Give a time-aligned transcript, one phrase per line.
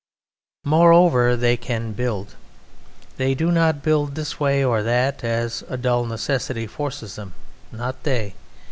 [0.65, 2.33] "Moreover, they can build.
[3.17, 7.35] They do not build this way or that, as a dull necessity forces them,
[7.71, 8.33] not they!